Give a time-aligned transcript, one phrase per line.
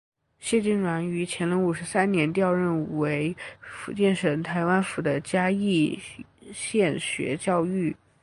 [0.39, 5.99] 谢金銮于乾隆五十三年调任为福建省台湾府的嘉义
[6.51, 7.93] 县学教谕。